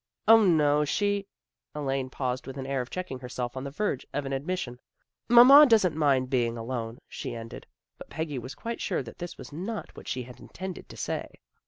"0, 0.27 0.39
no, 0.45 0.83
she' 0.83 1.27
Elaine 1.75 2.09
paused 2.09 2.47
with 2.47 2.57
an 2.57 2.65
air 2.65 2.81
of 2.81 2.89
checking 2.89 3.19
herself 3.19 3.55
on 3.55 3.63
the 3.65 3.69
verge 3.69 4.03
of 4.15 4.25
an 4.25 4.31
admis 4.31 4.57
sion." 4.57 4.79
Mamma 5.29 5.67
doesn't 5.67 5.95
mind 5.95 6.27
being 6.27 6.57
alone," 6.57 6.97
she 7.07 7.35
ended, 7.35 7.67
but 7.99 8.09
Peggy 8.09 8.39
was 8.39 8.55
quite 8.55 8.81
sure 8.81 9.03
that 9.03 9.19
this 9.19 9.37
was 9.37 9.53
not 9.53 9.95
what 9.95 10.07
she 10.07 10.23
had 10.23 10.39
intended 10.39 10.89
to 10.89 10.97
say. 10.97 11.35